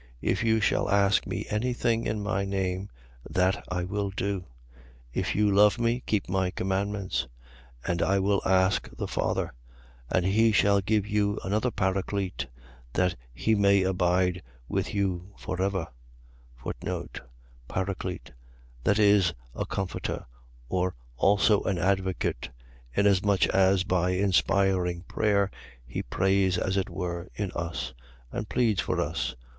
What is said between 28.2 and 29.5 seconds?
and pleads for us.